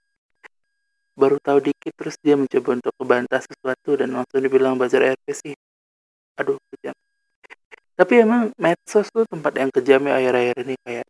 baru 1.21 1.37
tahu 1.37 1.59
dikit 1.61 1.93
terus 1.93 2.17
dia 2.25 2.33
mencoba 2.33 2.81
untuk 2.81 2.95
membantah 2.97 3.45
sesuatu 3.45 3.91
dan 4.01 4.09
langsung 4.17 4.41
dibilang 4.41 4.81
buzzer 4.81 5.05
RP 5.05 5.27
sih. 5.37 5.55
Aduh 6.41 6.57
kejam. 6.73 6.97
Tapi 8.01 8.15
emang 8.25 8.49
medsos 8.57 9.13
tuh 9.13 9.29
tempat 9.29 9.53
yang 9.61 9.69
kejam 9.69 10.01
ya 10.09 10.17
akhir-akhir 10.17 10.57
ini 10.65 10.75
kayak 10.81 11.07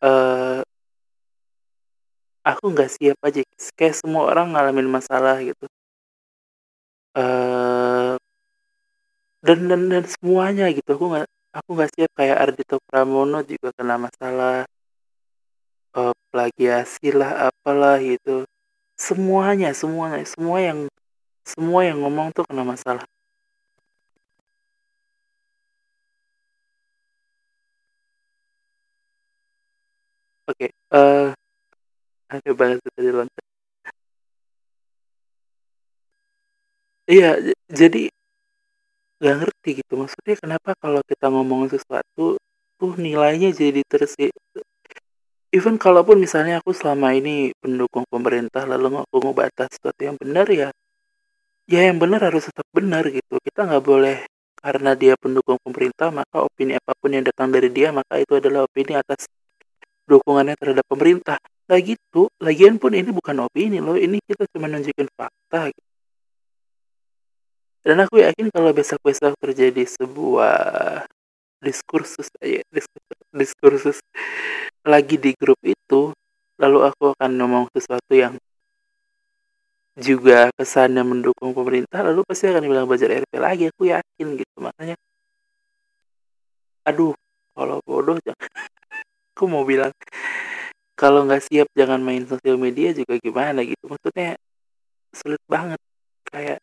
uh, 0.00 0.64
aku 2.40 2.64
nggak 2.72 2.88
siap 2.88 3.18
aja 3.20 3.44
kayak 3.76 3.96
semua 4.00 4.32
orang 4.32 4.56
ngalamin 4.56 4.88
masalah 4.88 5.36
gitu. 5.44 5.68
Uh, 7.12 7.99
dan 9.46 9.58
dan 9.70 9.82
dan 9.92 10.04
semuanya 10.14 10.64
gitu. 10.76 10.88
Aku 10.96 11.04
nggak 11.12 11.26
aku 11.58 11.68
nggak 11.76 11.90
siap 11.94 12.10
kayak 12.18 12.36
Ardito 12.44 12.76
Pramono 12.86 13.38
juga 13.50 13.68
kena 13.76 13.96
masalah 14.06 14.54
uh, 15.98 16.14
plagiasi 16.30 17.08
lah 17.14 17.50
apalah 17.50 17.96
gitu. 18.02 18.44
Semuanya 19.06 19.68
semuanya 19.72 20.24
semua 20.28 20.58
yang 20.68 20.78
semua 21.52 21.80
yang 21.88 21.98
ngomong 22.04 22.28
tuh 22.36 22.44
kena 22.48 22.62
masalah. 22.72 23.04
Oke, 30.50 30.66
okay, 30.66 30.70
uh, 30.90 31.30
ada 32.34 32.50
banget 32.58 32.78
tadi 32.94 33.10
loncat. 33.14 33.44
Iya 37.10 37.30
jadi 37.78 37.98
nggak 39.20 39.36
ngerti 39.44 39.70
gitu 39.84 39.92
maksudnya 40.00 40.36
kenapa 40.40 40.72
kalau 40.80 41.04
kita 41.04 41.28
ngomong 41.28 41.68
sesuatu 41.68 42.40
tuh 42.80 42.92
nilainya 42.96 43.52
jadi 43.52 43.84
tersi 43.84 44.32
even 45.52 45.76
kalaupun 45.76 46.16
misalnya 46.16 46.64
aku 46.64 46.72
selama 46.72 47.12
ini 47.12 47.52
pendukung 47.60 48.08
pemerintah 48.08 48.64
lalu 48.64 49.04
aku 49.04 49.16
mau 49.20 49.36
batas 49.36 49.68
sesuatu 49.76 50.00
yang 50.00 50.16
benar 50.16 50.48
ya 50.48 50.68
ya 51.68 51.80
yang 51.86 52.00
benar 52.00 52.32
harus 52.32 52.48
tetap 52.48 52.64
benar 52.72 53.04
gitu 53.12 53.36
kita 53.44 53.68
nggak 53.68 53.84
boleh 53.84 54.16
karena 54.60 54.96
dia 54.96 55.14
pendukung 55.20 55.60
pemerintah 55.60 56.08
maka 56.08 56.40
opini 56.40 56.80
apa 56.80 56.96
pun 56.96 57.12
yang 57.12 57.24
datang 57.24 57.52
dari 57.52 57.68
dia 57.68 57.92
maka 57.92 58.16
itu 58.16 58.40
adalah 58.40 58.64
opini 58.64 58.96
atas 58.96 59.28
dukungannya 60.08 60.56
terhadap 60.56 60.84
pemerintah 60.88 61.38
Nah 61.70 61.78
gitu, 61.78 62.26
lagian 62.42 62.82
pun 62.82 62.90
ini 62.98 63.14
bukan 63.14 63.46
opini 63.46 63.78
loh, 63.78 63.94
ini 63.94 64.18
kita 64.26 64.42
cuma 64.50 64.66
nunjukin 64.66 65.06
fakta. 65.14 65.70
Gitu. 65.70 65.89
Dan 67.80 67.96
aku 68.04 68.20
yakin 68.20 68.52
kalau 68.52 68.76
besok-besok 68.76 69.32
terjadi 69.40 69.88
sebuah 69.88 70.56
diskursus 71.64 72.28
aja, 72.40 72.60
diskursus, 72.68 73.20
diskursus 73.32 73.98
lagi 74.84 75.16
di 75.16 75.32
grup 75.36 75.56
itu, 75.64 76.12
lalu 76.60 76.78
aku 76.84 77.16
akan 77.16 77.30
ngomong 77.40 77.64
sesuatu 77.72 78.12
yang 78.12 78.36
juga 79.96 80.48
kesannya 80.56 81.04
mendukung 81.04 81.52
pemerintah, 81.52 82.04
lalu 82.04 82.24
pasti 82.24 82.48
akan 82.48 82.64
bilang 82.64 82.88
belajar 82.88 83.12
RP 83.12 83.32
lagi, 83.36 83.64
aku 83.68 83.88
yakin 83.92 84.28
gitu. 84.40 84.56
Makanya, 84.60 84.96
aduh, 86.84 87.16
kalau 87.56 87.80
bodoh 87.84 88.16
jangan, 88.24 88.48
aku 89.36 89.44
mau 89.48 89.64
bilang 89.64 89.92
kalau 91.00 91.24
nggak 91.24 91.40
siap 91.48 91.68
jangan 91.72 92.04
main 92.04 92.28
sosial 92.28 92.60
media 92.60 92.92
juga 92.92 93.16
gimana 93.16 93.64
gitu 93.64 93.88
maksudnya 93.88 94.36
sulit 95.16 95.40
banget 95.48 95.80
kayak 96.28 96.60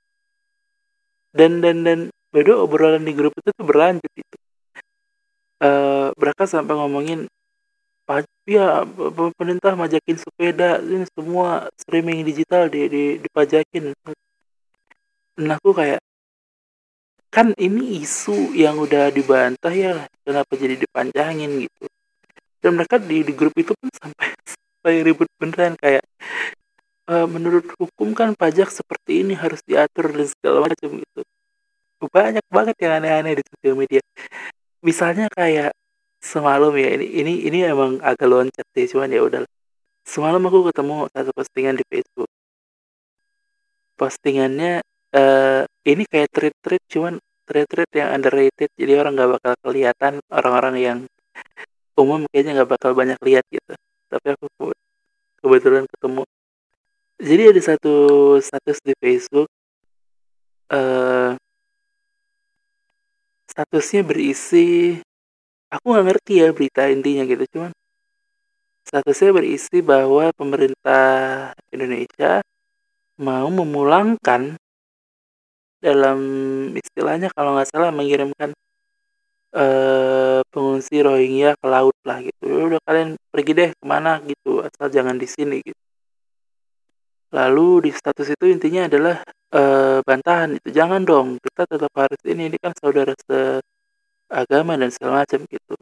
dan 1.33 1.63
dan 1.63 1.83
dan 1.83 1.99
beda 2.31 2.53
obrolan 2.59 3.03
di 3.03 3.13
grup 3.15 3.33
itu 3.39 3.49
tuh 3.51 3.65
berlanjut 3.65 4.11
itu. 4.13 4.37
Uh, 5.57 6.13
mereka 6.21 6.45
sampai 6.45 6.77
ngomongin 6.77 7.25
ya 8.47 8.87
pemerintah 8.95 9.75
majakin 9.75 10.15
sepeda 10.15 10.79
ini 10.79 11.03
semua 11.11 11.67
streaming 11.75 12.23
digital 12.23 12.71
di, 12.71 12.87
di 12.87 13.03
dipajakin. 13.19 13.91
Dan 15.37 15.47
aku 15.51 15.75
kayak 15.75 15.99
kan 17.27 17.51
ini 17.59 18.01
isu 18.01 18.55
yang 18.55 18.79
udah 18.79 19.11
dibantah 19.11 19.69
ya 19.75 20.07
kenapa 20.23 20.55
jadi 20.55 20.79
dipanjangin 20.79 21.67
gitu? 21.67 21.85
Dan 22.63 22.79
mereka 22.79 22.97
di, 22.97 23.21
di 23.27 23.33
grup 23.35 23.53
itu 23.59 23.75
pun 23.75 23.91
sampai 23.91 24.33
sampai 24.51 24.93
ribut 25.03 25.27
beneran 25.35 25.75
kayak 25.75 26.03
e, 27.07 27.15
menurut 27.25 27.65
hukum 27.79 28.11
kan 28.13 28.35
pajak 28.35 28.69
seperti 28.69 29.23
ini 29.23 29.33
harus 29.33 29.63
diatur 29.63 30.11
dan 30.11 30.27
segala 30.27 30.67
macam 30.67 30.89
gitu. 30.99 31.21
Banyak 31.97 32.45
banget 32.51 32.75
yang 32.83 32.93
aneh-aneh 33.01 33.33
di 33.41 33.43
sosial 33.47 33.75
media. 33.79 34.01
Misalnya 34.85 35.25
kayak 35.33 35.73
semalam 36.21 36.73
ya 36.75 36.89
ini 36.97 37.07
ini 37.23 37.33
ini 37.47 37.57
emang 37.65 38.01
agak 38.03 38.27
loncat 38.27 38.65
sih 38.73 38.89
cuman 38.89 39.09
ya 39.13 39.21
udah 39.21 39.41
semalam 40.03 40.41
aku 40.49 40.69
ketemu 40.69 41.07
satu 41.13 41.31
postingan 41.33 41.75
di 41.79 41.85
Facebook. 41.87 42.29
Postingannya 43.97 44.85
uh, 45.17 45.63
ini 45.87 46.03
kayak 46.05 46.29
tweet-tweet 46.29 46.83
cuman 46.93 47.13
tweet-tweet 47.47 47.91
yang 47.97 48.09
underrated 48.13 48.69
jadi 48.77 48.93
orang 49.01 49.17
nggak 49.17 49.31
bakal 49.39 49.53
kelihatan 49.65 50.13
orang-orang 50.29 50.75
yang 50.77 50.99
umum 51.97 52.29
kayaknya 52.29 52.61
nggak 52.61 52.71
bakal 52.77 52.91
banyak 52.93 53.17
lihat 53.25 53.45
gitu. 53.49 53.73
Tapi 54.11 54.27
aku 54.37 54.45
kebetulan 55.41 55.85
ketemu 55.89 56.23
jadi 57.17 57.53
ada 57.53 57.61
satu 57.61 57.95
status 58.41 58.77
di 58.85 58.93
Facebook 58.97 59.49
uh, 60.69 61.33
statusnya 63.49 64.05
berisi 64.05 64.97
aku 65.73 65.85
nggak 65.91 66.05
ngerti 66.13 66.33
ya 66.45 66.53
berita 66.53 66.85
intinya 66.87 67.25
gitu 67.25 67.43
cuman 67.57 67.71
statusnya 68.87 69.31
berisi 69.35 69.83
bahwa 69.83 70.31
pemerintah 70.37 71.51
Indonesia 71.73 72.39
mau 73.17 73.49
memulangkan 73.49 74.55
dalam 75.81 76.19
istilahnya 76.73 77.33
kalau 77.33 77.57
nggak 77.57 77.69
salah 77.69 77.91
mengirimkan 77.93 78.53
uh, 79.53 80.41
pengungsi 80.49 81.01
Rohingya 81.01 81.57
ke 81.57 81.67
laut 81.67 81.97
lah 82.05 82.21
gitu. 82.21 82.45
Udah 82.71 82.81
kalian 82.85 83.17
pergi 83.29 83.51
deh 83.53 83.69
ke 83.73 83.85
mana 83.85 84.21
gitu, 84.25 84.65
asal 84.65 84.87
jangan 84.89 85.15
di 85.17 85.27
sini 85.29 85.61
gitu. 85.61 85.86
Lalu 87.35 87.89
di 87.89 87.91
status 87.91 88.31
itu 88.31 88.45
intinya 88.47 88.87
adalah 88.87 89.19
uh, 89.51 89.99
bantahan 90.07 90.55
itu 90.55 90.71
jangan 90.71 91.03
dong 91.03 91.27
kita 91.43 91.67
tetap 91.67 91.91
harus 91.95 92.21
ini 92.23 92.47
ini 92.47 92.57
kan 92.59 92.71
saudara 92.79 93.11
seagama 93.19 94.79
dan 94.79 94.89
segala 94.95 95.23
macam 95.27 95.43
gitu. 95.47 95.75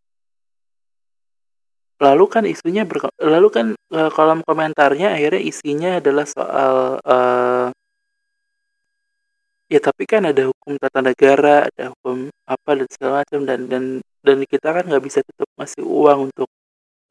Lalu 1.95 2.25
kan 2.27 2.43
isunya 2.43 2.83
lalu 3.23 3.47
kan, 3.55 3.67
uh, 3.95 4.11
kolom 4.11 4.43
komentarnya 4.43 5.15
akhirnya 5.15 5.39
isinya 5.39 5.89
adalah 6.03 6.25
soal, 6.27 6.99
uh, 6.99 7.71
ya 9.71 9.79
tapi 9.79 10.03
kan 10.03 10.27
ada 10.27 10.51
hukum 10.51 10.75
tata 10.75 10.99
negara, 10.99 11.71
ada 11.71 11.95
hukum 11.95 12.27
apa 12.43 12.69
dan 12.83 12.87
segala 12.91 13.13
macam 13.23 13.39
dan 13.47 13.59
dan 13.71 13.83
dan 14.25 14.37
kita 14.43 14.67
kan 14.75 14.83
nggak 14.89 15.03
bisa 15.07 15.19
tetap 15.23 15.47
ngasih 15.55 15.83
uang 15.87 16.19
untuk 16.33 16.49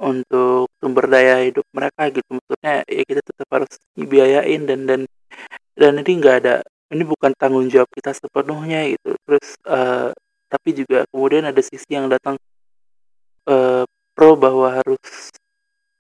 untuk 0.03 0.69
sumber 0.85 1.09
daya 1.09 1.41
hidup 1.49 1.65
mereka 1.73 2.13
gitu. 2.13 2.29
Maksudnya 2.37 2.85
ya 2.85 3.03
kita 3.09 3.23
tetap 3.25 3.49
harus 3.49 3.73
dibiayain 3.97 4.69
dan 4.69 4.85
dan 4.85 5.01
dan 5.73 5.93
ini 6.05 6.13
nggak 6.21 6.37
ada 6.45 6.55
ini 6.93 7.03
bukan 7.09 7.33
tanggung 7.35 7.67
jawab 7.73 7.89
kita 7.91 8.13
sepenuhnya 8.13 8.93
gitu. 8.93 9.17
Terus, 9.25 9.49
uh, 9.65 10.13
tapi 10.53 10.69
juga 10.77 11.09
kemudian 11.09 11.49
ada 11.49 11.59
sisi 11.65 11.89
yang 11.97 12.07
datang, 12.13 12.37
uh, 13.49 13.83
pro 14.15 14.37
bahwa 14.39 14.79
harus 14.79 15.33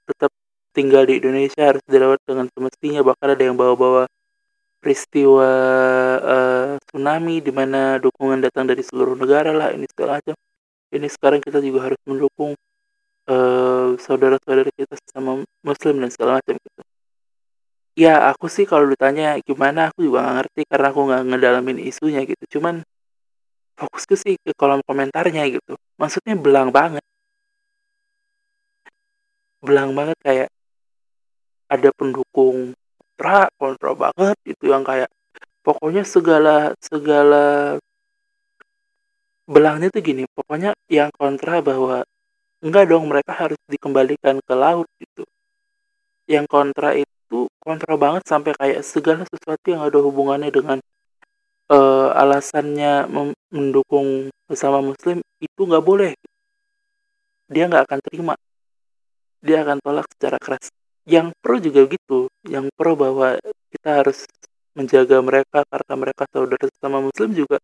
tetap 0.06 0.30
tinggal 0.76 1.02
di 1.08 1.18
Indonesia 1.22 1.74
harus 1.74 1.82
dirawat 1.88 2.20
dengan 2.26 2.46
semestinya 2.52 3.00
bahkan 3.02 3.34
ada 3.34 3.42
yang 3.42 3.56
bawa-bawa 3.56 4.04
peristiwa 4.82 5.50
uh, 6.20 6.76
tsunami 6.84 7.40
di 7.40 7.48
mana 7.54 7.96
dukungan 8.02 8.42
datang 8.44 8.68
dari 8.68 8.84
seluruh 8.84 9.16
negara 9.16 9.54
lah 9.54 9.72
ini 9.72 9.88
segala 9.88 10.20
macam 10.20 10.36
ini 10.92 11.08
sekarang 11.08 11.40
kita 11.40 11.62
juga 11.64 11.88
harus 11.88 12.00
mendukung 12.04 12.52
uh, 13.28 13.96
saudara-saudara 13.96 14.70
kita 14.74 14.96
sama 15.08 15.44
muslim 15.64 16.00
dan 16.00 16.10
segala 16.12 16.40
macam 16.40 16.56
gitu. 16.56 16.82
Ya 17.94 18.26
aku 18.30 18.50
sih 18.50 18.66
kalau 18.66 18.90
ditanya 18.90 19.38
gimana 19.46 19.94
aku 19.94 20.02
juga 20.10 20.26
nggak 20.26 20.36
ngerti 20.42 20.60
karena 20.66 20.86
aku 20.90 21.00
nggak 21.06 21.22
ngedalamin 21.30 21.78
isunya 21.78 22.20
gitu. 22.26 22.58
Cuman 22.58 22.82
fokusku 23.78 24.14
sih 24.18 24.34
ke 24.42 24.50
kolom 24.58 24.82
komentarnya 24.82 25.46
gitu. 25.50 25.78
Maksudnya 25.98 26.34
belang 26.34 26.74
banget. 26.74 27.04
Belang 29.62 29.94
banget 29.94 30.18
kayak 30.26 30.48
ada 31.70 31.88
pendukung 31.94 32.74
kontra 33.14 33.46
kontra 33.56 33.90
banget 33.94 34.36
itu 34.42 34.64
yang 34.68 34.82
kayak 34.82 35.10
pokoknya 35.62 36.02
segala 36.02 36.74
segala 36.82 37.78
belangnya 39.46 39.88
tuh 39.94 40.02
gini. 40.02 40.26
Pokoknya 40.34 40.74
yang 40.90 41.14
kontra 41.14 41.62
bahwa 41.62 42.02
enggak 42.64 42.84
dong 42.88 43.04
mereka 43.12 43.32
harus 43.36 43.60
dikembalikan 43.68 44.40
ke 44.40 44.54
laut 44.56 44.88
gitu. 44.96 45.28
Yang 46.24 46.46
kontra 46.48 46.96
itu 46.96 47.38
kontra 47.60 47.94
banget 48.00 48.24
sampai 48.24 48.56
kayak 48.56 48.80
segala 48.80 49.22
sesuatu 49.28 49.66
yang 49.68 49.84
ada 49.84 49.98
hubungannya 50.00 50.48
dengan 50.48 50.78
uh, 51.68 52.08
alasannya 52.16 53.08
mendukung 53.52 54.32
sesama 54.48 54.80
muslim 54.80 55.20
itu 55.40 55.60
nggak 55.60 55.84
boleh. 55.84 56.12
Dia 57.52 57.68
nggak 57.68 57.84
akan 57.84 58.00
terima. 58.00 58.34
Dia 59.44 59.60
akan 59.60 59.78
tolak 59.84 60.08
secara 60.16 60.40
keras. 60.40 60.72
Yang 61.04 61.36
pro 61.44 61.60
juga 61.60 61.84
gitu, 61.84 62.32
yang 62.48 62.72
pro 62.72 62.96
bahwa 62.96 63.36
kita 63.68 64.00
harus 64.00 64.24
menjaga 64.72 65.20
mereka 65.20 65.68
karena 65.68 65.94
mereka 66.00 66.24
saudara 66.32 66.64
sesama 66.64 67.04
muslim 67.04 67.36
juga. 67.36 67.60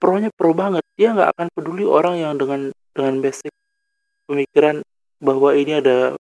Pronya 0.00 0.32
pro 0.32 0.56
banget. 0.56 0.80
Dia 0.96 1.12
nggak 1.12 1.36
akan 1.36 1.46
peduli 1.52 1.84
orang 1.84 2.16
yang 2.16 2.34
dengan 2.40 2.72
dengan 2.96 3.20
basic 3.20 3.52
pemikiran 4.30 4.86
bahwa 5.18 5.50
ini 5.58 5.82
ada 5.82 6.14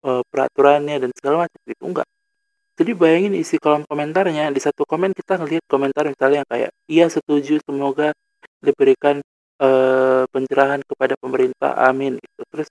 uh, 0.00 0.22
peraturannya 0.32 0.96
dan 1.04 1.10
segala 1.12 1.44
macam 1.44 1.60
itu 1.68 1.84
enggak. 1.84 2.08
Jadi 2.74 2.90
bayangin 2.96 3.34
isi 3.38 3.60
kolom 3.60 3.84
komentarnya 3.86 4.50
di 4.50 4.58
satu 4.58 4.82
komen 4.82 5.12
kita 5.14 5.38
ngelihat 5.38 5.62
komentar 5.68 6.08
misalnya 6.10 6.42
yang 6.42 6.50
kayak 6.50 6.70
iya 6.90 7.06
setuju 7.06 7.62
semoga 7.62 8.10
diberikan 8.58 9.22
uh, 9.62 10.26
pencerahan 10.32 10.82
kepada 10.82 11.14
pemerintah 11.20 11.76
amin. 11.86 12.18
Gitu. 12.18 12.40
Terus 12.50 12.68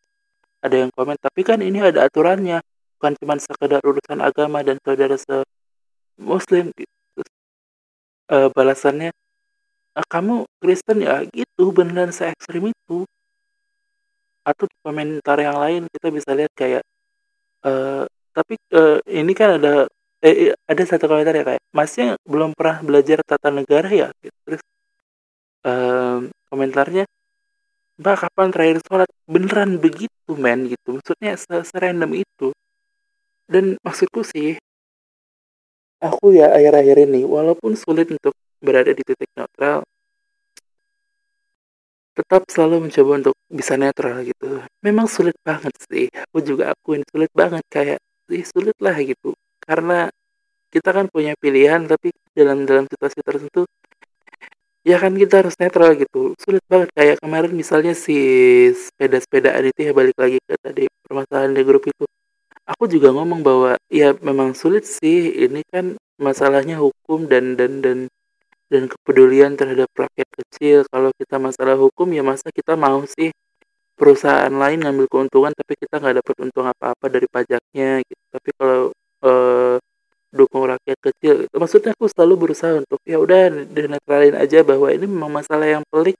ada 0.60 0.76
yang 0.76 0.92
komen 0.92 1.16
tapi 1.22 1.42
kan 1.46 1.62
ini 1.64 1.80
ada 1.80 2.04
aturannya 2.10 2.60
bukan 2.98 3.14
cuma 3.20 3.36
sekedar 3.40 3.80
urusan 3.84 4.20
agama 4.24 4.64
dan 4.64 4.80
saudara 4.80 5.20
se 5.20 5.44
muslim 6.16 6.72
gitu. 6.72 7.22
uh, 8.32 8.48
balasannya 8.52 9.12
ah, 9.96 10.08
kamu 10.08 10.48
Kristen 10.64 11.04
ya 11.04 11.24
gitu 11.32 11.76
beneran 11.76 12.16
se 12.16 12.32
ekstrim 12.32 12.72
itu 12.72 13.04
atau 14.44 14.66
di 14.68 14.78
komentar 14.84 15.38
yang 15.40 15.58
lain 15.58 15.82
kita 15.88 16.08
bisa 16.12 16.30
lihat 16.36 16.52
kayak 16.56 16.84
uh, 17.64 18.04
tapi 18.36 18.60
uh, 18.76 19.00
ini 19.08 19.32
kan 19.32 19.60
ada 19.62 19.88
eh, 20.24 20.52
ada 20.68 20.84
satu 20.84 21.08
komentar 21.08 21.34
ya 21.36 21.44
kayak 21.48 21.64
masnya 21.72 22.20
belum 22.28 22.52
pernah 22.56 22.84
belajar 22.84 23.20
tata 23.24 23.50
negara 23.50 23.88
ya 23.88 24.08
gitu. 24.20 24.38
terus 24.46 24.62
uh, 25.68 26.28
komentarnya 26.52 27.08
Mbak 27.94 28.16
kapan 28.26 28.50
terakhir 28.50 28.78
sholat? 28.90 29.10
Beneran 29.30 29.78
begitu 29.78 30.32
men 30.34 30.66
gitu. 30.66 30.98
Maksudnya 30.98 31.38
serandom 31.62 32.12
itu. 32.18 32.50
Dan 33.46 33.78
maksudku 33.86 34.26
sih, 34.26 34.58
aku 36.02 36.34
ya 36.34 36.50
akhir-akhir 36.50 37.06
ini 37.06 37.22
walaupun 37.28 37.78
sulit 37.78 38.10
untuk 38.10 38.34
berada 38.64 38.90
di 38.96 39.04
titik 39.06 39.30
netral, 39.38 39.86
tetap 42.18 42.42
selalu 42.54 42.90
mencoba 42.90 43.12
untuk 43.20 43.36
bisa 43.50 43.74
netral 43.78 44.22
gitu. 44.26 44.62
Memang 44.86 45.06
sulit 45.10 45.38
banget 45.42 45.74
sih. 45.90 46.08
Aku 46.30 46.38
juga 46.46 46.74
akuin 46.74 47.04
sulit 47.10 47.32
banget 47.34 47.64
kayak 47.70 48.00
sih 48.30 48.44
sulit 48.46 48.78
lah 48.82 48.96
gitu. 49.02 49.34
Karena 49.62 50.10
kita 50.74 50.90
kan 50.90 51.06
punya 51.14 51.34
pilihan 51.38 51.86
tapi 51.86 52.10
dalam 52.34 52.66
dalam 52.66 52.86
situasi 52.90 53.22
tertentu 53.22 53.70
ya 54.84 54.98
kan 55.00 55.14
kita 55.16 55.46
harus 55.46 55.56
netral 55.62 55.96
gitu 55.96 56.36
sulit 56.42 56.66
banget 56.68 56.90
kayak 56.98 57.16
kemarin 57.24 57.54
misalnya 57.56 57.94
si 57.96 58.18
sepeda-sepedaan 58.74 59.64
itu 59.70 59.80
ya 59.88 59.92
balik 59.96 60.18
lagi 60.20 60.42
ke 60.44 60.58
tadi 60.60 60.90
permasalahan 61.08 61.56
di 61.56 61.64
grup 61.64 61.88
itu 61.88 62.04
aku 62.68 62.84
juga 62.92 63.16
ngomong 63.16 63.42
bahwa 63.46 63.72
ya 63.88 64.12
memang 64.20 64.58
sulit 64.58 64.84
sih 64.84 65.32
ini 65.48 65.64
kan 65.72 65.96
masalahnya 66.20 66.80
hukum 66.84 67.32
dan 67.32 67.56
dan 67.56 67.80
dan 67.80 67.98
dan 68.74 68.90
kepedulian 68.90 69.54
terhadap 69.54 69.90
rakyat 69.94 70.30
kecil. 70.34 70.78
Kalau 70.90 71.14
kita 71.14 71.38
masalah 71.38 71.78
hukum 71.78 72.10
ya 72.10 72.26
masa 72.26 72.50
kita 72.50 72.74
mau 72.74 73.06
sih 73.06 73.30
perusahaan 73.94 74.50
lain 74.50 74.82
ngambil 74.82 75.06
keuntungan 75.12 75.54
tapi 75.54 75.74
kita 75.78 76.02
nggak 76.02 76.16
dapat 76.26 76.36
untung 76.42 76.66
apa-apa 76.66 77.06
dari 77.14 77.28
pajaknya 77.30 78.02
gitu. 78.02 78.24
Tapi 78.34 78.50
kalau 78.58 78.82
eh, 79.30 79.76
dukung 80.34 80.66
rakyat 80.66 81.00
kecil 81.14 81.36
maksudnya 81.54 81.94
aku 81.94 82.10
selalu 82.10 82.34
berusaha 82.50 82.74
untuk 82.82 82.98
ya 83.06 83.22
udah 83.22 83.54
dinetralin 83.70 84.34
aja 84.34 84.66
bahwa 84.66 84.90
ini 84.90 85.06
memang 85.06 85.30
masalah 85.30 85.70
yang 85.70 85.86
pelik 85.94 86.18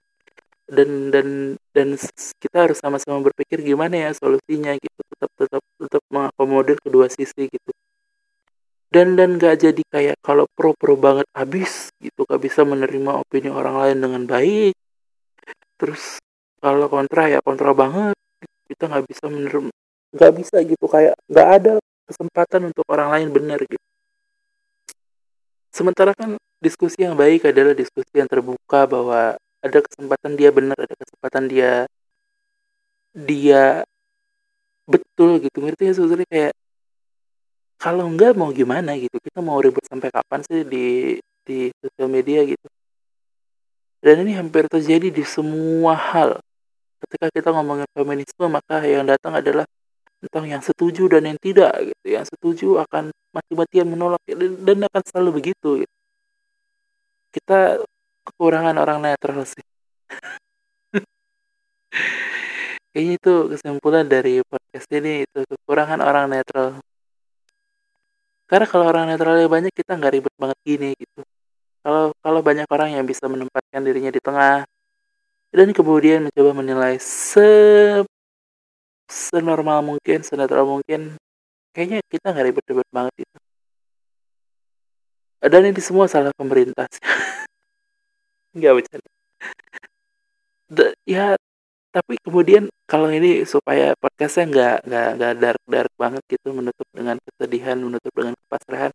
dan 0.70 1.10
dan 1.10 1.58
dan 1.74 1.88
kita 2.38 2.58
harus 2.70 2.78
sama-sama 2.78 3.20
berpikir 3.26 3.66
gimana 3.66 4.10
ya 4.10 4.12
solusinya 4.14 4.78
gitu. 4.78 5.00
Tetap 5.18 5.32
tetap 5.42 5.64
tetap 5.82 6.04
mengakomodir 6.14 6.78
kedua 6.86 7.10
sisi 7.10 7.50
gitu 7.50 7.72
dan 8.94 9.18
dan 9.18 9.42
gak 9.42 9.58
jadi 9.66 9.82
kayak 9.90 10.18
kalau 10.22 10.46
pro 10.54 10.78
pro 10.78 10.94
banget 10.94 11.26
habis 11.34 11.90
gitu 11.98 12.30
gak 12.30 12.42
bisa 12.46 12.62
menerima 12.62 13.26
opini 13.26 13.50
orang 13.50 13.82
lain 13.82 13.98
dengan 14.06 14.24
baik. 14.30 14.78
Terus 15.82 16.22
kalau 16.62 16.86
kontra 16.88 17.26
ya 17.26 17.42
kontra 17.42 17.74
banget 17.74 18.14
kita 18.70 18.88
nggak 18.88 19.06
bisa 19.10 19.26
menerima 19.28 19.70
nggak 20.14 20.32
bisa 20.40 20.56
gitu 20.64 20.86
kayak 20.88 21.18
nggak 21.28 21.48
ada 21.60 21.74
kesempatan 22.08 22.72
untuk 22.72 22.86
orang 22.88 23.10
lain 23.18 23.28
benar 23.36 23.60
gitu. 23.66 23.88
Sementara 25.74 26.14
kan 26.14 26.38
diskusi 26.62 27.02
yang 27.02 27.18
baik 27.18 27.50
adalah 27.50 27.74
diskusi 27.74 28.14
yang 28.16 28.30
terbuka 28.30 28.86
bahwa 28.86 29.36
ada 29.64 29.80
kesempatan 29.82 30.38
dia 30.38 30.54
benar, 30.54 30.78
ada 30.78 30.96
kesempatan 30.96 31.44
dia 31.50 31.72
dia 33.12 33.82
betul 34.86 35.42
gitu. 35.42 35.58
Ngerti 35.66 35.84
ya 35.90 35.94
sebenarnya 35.98 36.28
kayak 36.30 36.54
kalau 37.84 38.08
enggak 38.08 38.32
mau 38.40 38.50
gimana 38.56 38.96
gitu. 38.96 39.20
Kita 39.20 39.44
mau 39.44 39.60
ribut 39.60 39.84
sampai 39.84 40.08
kapan 40.08 40.40
sih 40.48 40.64
di 40.64 41.20
di 41.44 41.68
sosial 41.84 42.08
media 42.08 42.40
gitu. 42.48 42.68
Dan 44.00 44.24
ini 44.24 44.40
hampir 44.40 44.72
terjadi 44.72 45.12
di 45.12 45.24
semua 45.28 45.96
hal. 46.00 46.40
Ketika 47.04 47.28
kita 47.36 47.50
ngomongin 47.52 47.88
feminisme, 47.92 48.48
maka 48.48 48.80
yang 48.88 49.04
datang 49.04 49.36
adalah 49.36 49.68
tentang 50.24 50.48
yang 50.48 50.64
setuju 50.64 51.12
dan 51.12 51.28
yang 51.28 51.36
tidak 51.36 51.76
gitu 51.84 52.06
yang 52.08 52.24
setuju 52.24 52.80
akan 52.88 53.12
mati-matian 53.36 53.92
menolak 53.92 54.24
dan 54.64 54.78
akan 54.88 55.04
selalu 55.04 55.44
begitu 55.44 55.84
gitu. 55.84 55.96
kita 57.36 57.84
kekurangan 58.24 58.80
orang 58.80 59.04
netral 59.04 59.44
sih 59.44 59.60
kayaknya 62.96 63.14
itu 63.20 63.34
kesimpulan 63.52 64.08
dari 64.08 64.40
podcast 64.48 64.88
ini 64.96 65.28
itu 65.28 65.40
kekurangan 65.44 66.00
orang 66.00 66.32
netral 66.32 66.80
karena 68.50 68.66
kalau 68.70 68.86
orang 68.92 69.10
netralnya 69.10 69.48
banyak 69.50 69.74
kita 69.74 69.98
nggak 69.98 70.14
ribet 70.20 70.34
banget 70.40 70.58
gini 70.64 70.90
gitu 70.98 71.22
kalau 71.84 72.16
kalau 72.24 72.40
banyak 72.40 72.68
orang 72.72 72.90
yang 72.96 73.06
bisa 73.08 73.28
menempatkan 73.28 73.82
dirinya 73.84 74.12
di 74.14 74.22
tengah 74.24 74.64
dan 75.54 75.70
kemudian 75.70 76.26
mencoba 76.26 76.52
menilai 76.58 76.98
se 76.98 77.46
senormal 79.14 79.86
mungkin, 79.86 80.26
senetral 80.26 80.66
mungkin, 80.66 81.14
kayaknya 81.76 82.02
kita 82.10 82.34
nggak 82.34 82.46
ribet-ribet 82.50 82.90
banget 82.90 83.14
itu. 83.22 83.38
Dan 85.44 85.62
ini 85.70 85.82
semua 85.84 86.10
salah 86.10 86.34
pemerintah 86.34 86.88
sih. 86.90 87.04
Nggak 88.58 88.74
bercanda. 88.80 89.10
Da 90.72 90.86
ya, 91.04 91.36
tapi 91.92 92.16
kemudian 92.24 92.72
kalau 92.88 93.12
ini 93.12 93.44
supaya 93.44 93.94
podcastnya 94.00 94.46
nggak 94.50 94.76
nggak 94.88 95.10
nggak 95.20 95.34
dark-dark 95.42 95.92
banget 96.00 96.24
gitu, 96.32 96.48
menutup 96.56 96.88
kesedihan, 97.54 97.78
menutup 97.78 98.10
dengan 98.18 98.34
kepasrahan. 98.34 98.92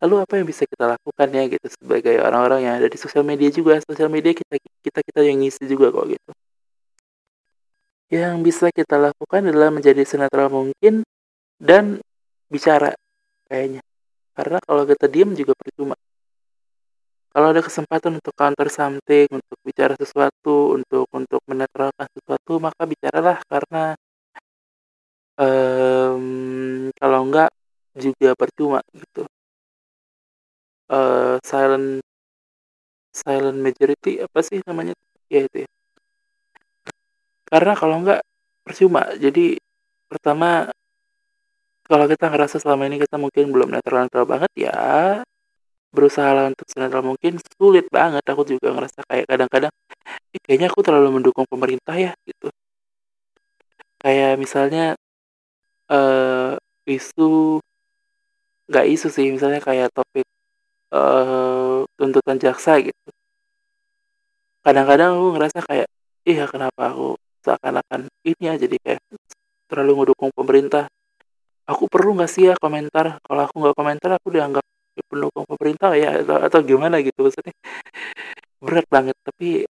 Lalu 0.00 0.14
apa 0.24 0.32
yang 0.40 0.46
bisa 0.48 0.64
kita 0.64 0.96
lakukan 0.96 1.28
ya 1.28 1.42
gitu 1.52 1.66
sebagai 1.68 2.16
orang-orang 2.24 2.60
yang 2.64 2.74
ada 2.80 2.88
di 2.88 2.96
sosial 2.96 3.24
media 3.24 3.52
juga, 3.52 3.80
sosial 3.84 4.08
media 4.08 4.32
kita 4.32 4.56
kita 4.80 5.00
kita 5.04 5.20
yang 5.20 5.36
ngisi 5.44 5.68
juga 5.68 5.92
kok 5.92 6.08
gitu. 6.08 6.30
Yang 8.08 8.34
bisa 8.40 8.66
kita 8.72 8.96
lakukan 8.96 9.52
adalah 9.52 9.68
menjadi 9.68 10.00
senetral 10.08 10.48
mungkin 10.48 11.04
dan 11.60 12.00
bicara 12.48 12.96
kayaknya. 13.48 13.84
Karena 14.36 14.58
kalau 14.64 14.84
kita 14.88 15.08
diam 15.08 15.32
juga 15.36 15.52
percuma. 15.56 15.96
Kalau 17.36 17.52
ada 17.52 17.60
kesempatan 17.60 18.16
untuk 18.16 18.32
counter 18.32 18.68
something, 18.72 19.28
untuk 19.28 19.60
bicara 19.60 19.92
sesuatu, 19.96 20.76
untuk 20.76 21.04
untuk 21.12 21.40
menetralkan 21.44 22.08
sesuatu, 22.16 22.56
maka 22.56 22.88
bicaralah 22.88 23.44
karena 23.44 23.92
um, 25.36 26.88
kalau 26.96 27.20
enggak 27.28 27.52
juga 27.96 28.36
percuma 28.36 28.80
gitu. 28.92 29.24
Uh, 30.86 31.36
silent 31.42 32.04
silent 33.10 33.58
majority 33.58 34.22
apa 34.22 34.38
sih 34.44 34.60
namanya? 34.68 34.94
Ya 35.32 35.40
itu 35.48 35.64
ya. 35.64 35.68
Karena 37.46 37.72
kalau 37.78 38.02
enggak 38.02 38.20
percuma. 38.66 39.02
Jadi 39.18 39.58
pertama 40.06 40.70
kalau 41.86 42.06
kita 42.10 42.26
ngerasa 42.30 42.58
selama 42.58 42.90
ini 42.90 42.98
kita 42.98 43.16
mungkin 43.16 43.54
belum 43.54 43.70
netral-netral 43.70 44.26
banget 44.26 44.50
ya 44.58 44.74
berusaha 45.94 46.50
untuk 46.50 46.66
senetral 46.68 47.06
mungkin 47.06 47.38
sulit 47.56 47.86
banget 47.88 48.20
aku 48.26 48.42
juga 48.44 48.74
ngerasa 48.74 49.00
kayak 49.06 49.24
kadang-kadang 49.30 49.72
eh, 50.34 50.40
kayaknya 50.44 50.68
aku 50.68 50.80
terlalu 50.84 51.08
mendukung 51.22 51.46
pemerintah 51.48 51.96
ya 51.96 52.12
gitu 52.26 52.50
kayak 54.02 54.36
misalnya 54.36 54.98
uh, 55.88 56.58
isu 56.84 57.62
nggak 58.66 58.86
isu 58.94 59.08
sih 59.14 59.26
misalnya 59.34 59.60
kayak 59.62 59.88
topik 59.94 60.26
uh, 60.90 61.86
tuntutan 61.98 62.36
jaksa 62.38 62.82
gitu. 62.82 63.10
Kadang-kadang 64.66 65.18
aku 65.18 65.28
ngerasa 65.38 65.58
kayak 65.62 65.88
iya 66.26 66.44
kenapa 66.50 66.90
aku 66.90 67.14
seakan-akan 67.46 68.10
ini 68.26 68.44
aja 68.50 68.66
jadi 68.66 68.76
kayak 68.82 69.02
terlalu 69.70 69.92
mendukung 70.02 70.30
pemerintah? 70.34 70.90
Aku 71.66 71.86
perlu 71.90 72.18
nggak 72.18 72.30
sih 72.30 72.50
ya 72.50 72.54
komentar? 72.58 73.18
Kalau 73.22 73.42
aku 73.46 73.56
nggak 73.62 73.76
komentar 73.78 74.10
aku 74.18 74.28
dianggap 74.34 74.64
pendukung 75.06 75.44
pemerintah 75.46 75.92
ya 75.94 76.22
atau, 76.22 76.38
atau 76.42 76.60
gimana 76.66 76.98
gitu 77.02 77.26
maksudnya. 77.26 77.54
Berat 78.58 78.86
banget 78.90 79.16
tapi 79.22 79.66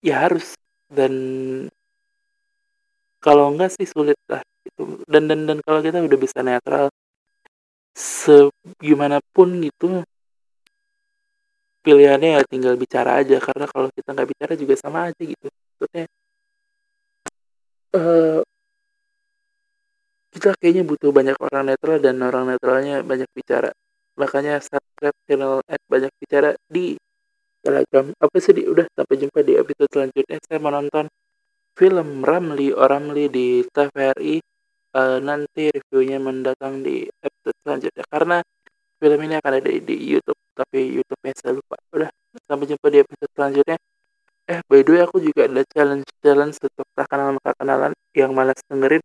ya 0.00 0.24
harus. 0.24 0.56
Dan 0.88 1.12
kalau 3.20 3.52
enggak 3.52 3.74
sih 3.76 3.84
sulit 3.84 4.16
lah 4.30 4.40
gitu 4.64 5.02
dan 5.10 5.26
dan 5.28 5.44
dan 5.44 5.58
kalau 5.60 5.80
kita 5.82 5.98
udah 6.00 6.18
bisa 6.18 6.38
netral 6.40 6.86
segimanapun 7.98 9.58
gitu 9.66 10.06
pilihannya 11.82 12.38
ya 12.38 12.42
tinggal 12.46 12.74
bicara 12.78 13.18
aja. 13.18 13.42
Karena 13.42 13.66
kalau 13.66 13.88
kita 13.90 14.14
nggak 14.14 14.28
bicara 14.30 14.52
juga 14.54 14.74
sama 14.78 15.10
aja 15.10 15.22
gitu. 15.22 15.46
Maksudnya 15.50 16.04
uh, 17.98 18.40
kita 20.30 20.54
kayaknya 20.60 20.84
butuh 20.86 21.10
banyak 21.10 21.36
orang 21.40 21.64
netral 21.74 21.98
dan 21.98 22.16
orang 22.22 22.44
netralnya 22.54 23.02
banyak 23.02 23.26
bicara. 23.34 23.74
Makanya 24.18 24.62
subscribe 24.62 25.18
channel 25.26 25.62
at 25.66 25.82
banyak 25.90 26.12
bicara 26.22 26.54
di 26.70 26.94
telegram 27.62 28.14
apa 28.18 28.36
sih 28.38 28.52
di? 28.54 28.62
Udah 28.66 28.86
sampai 28.94 29.16
jumpa 29.18 29.40
di 29.42 29.54
episode 29.58 29.90
selanjutnya. 29.90 30.38
Saya 30.46 30.58
menonton 30.62 31.04
film 31.78 32.22
Ramli 32.26 32.74
Oramli 32.74 33.30
di 33.30 33.62
TVRI 33.66 34.36
uh, 34.98 35.18
nanti 35.22 35.70
reviewnya 35.70 36.18
mendatang 36.18 36.82
di 36.82 37.06
selanjutnya 37.62 38.04
karena 38.08 38.36
film 38.98 39.20
ini 39.22 39.34
akan 39.38 39.52
ada 39.62 39.70
di 39.70 39.96
YouTube 39.96 40.38
tapi 40.58 40.78
YouTube-nya 40.98 41.34
saya 41.38 41.52
lupa. 41.54 41.78
Udah 41.94 42.10
sampai 42.50 42.66
jumpa 42.66 42.86
di 42.90 42.98
episode 42.98 43.30
selanjutnya. 43.30 43.76
Eh 44.48 44.60
by 44.66 44.80
the 44.82 44.90
way 44.90 45.02
aku 45.06 45.22
juga 45.22 45.46
ada 45.46 45.62
challenge 45.70 46.08
challenge 46.18 46.56
untuk 46.58 46.86
tak 46.96 47.06
kenal 47.06 47.36
maka 47.38 47.52
kenalan 47.54 47.92
yang 48.16 48.32
malas 48.34 48.58
dengerin. 48.66 49.04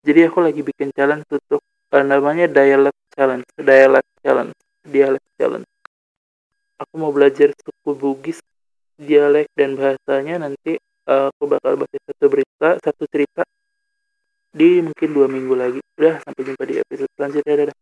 Jadi 0.00 0.20
aku 0.24 0.38
lagi 0.40 0.60
bikin 0.64 0.88
challenge 0.96 1.26
untuk 1.28 1.60
uh, 1.92 2.04
namanya 2.04 2.48
dialect 2.48 2.96
challenge 3.12 3.44
dialect 3.58 4.08
challenge 4.24 4.56
dialect 4.86 5.28
challenge. 5.36 5.68
Aku 6.80 6.94
mau 6.96 7.12
belajar 7.12 7.52
suku 7.52 7.92
Bugis 7.92 8.38
dialek 8.94 9.50
dan 9.58 9.74
bahasanya 9.74 10.46
nanti 10.48 10.78
uh, 11.10 11.28
aku 11.34 11.50
bakal 11.50 11.74
baca 11.74 11.98
satu 12.06 12.26
berita 12.30 12.68
satu 12.80 13.04
cerita 13.10 13.42
di 14.54 14.78
mungkin 14.78 15.08
dua 15.10 15.26
minggu 15.26 15.54
lagi. 15.58 15.80
Udah 15.98 16.22
sampai 16.22 16.42
jumpa 16.46 16.62
di 16.64 16.74
episode 16.78 17.10
selanjutnya. 17.18 17.54
Dadah 17.66 17.76